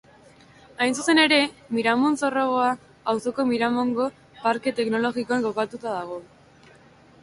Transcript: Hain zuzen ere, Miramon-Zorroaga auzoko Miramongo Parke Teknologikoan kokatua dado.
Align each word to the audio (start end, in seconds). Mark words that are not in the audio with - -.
Hain 0.85 0.95
zuzen 1.01 1.21
ere, 1.23 1.39
Miramon-Zorroaga 1.79 3.13
auzoko 3.15 3.47
Miramongo 3.53 4.11
Parke 4.43 4.77
Teknologikoan 4.83 5.49
kokatua 5.51 5.99
dado. 5.99 6.21